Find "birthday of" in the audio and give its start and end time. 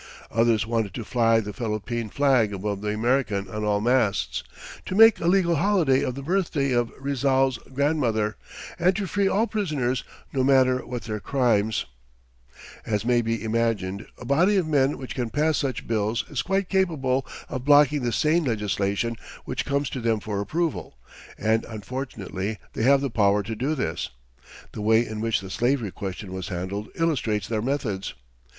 6.23-6.91